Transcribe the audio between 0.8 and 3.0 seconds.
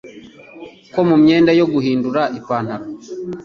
Ko mu myenda yaguhindura, ipantaro